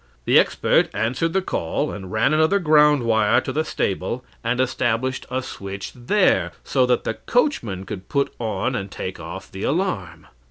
[0.25, 5.27] The expert answered the call, and ran another ground wire to the stable, and established
[5.29, 10.25] a switch there, so that the coachman could put on and take off the alarm.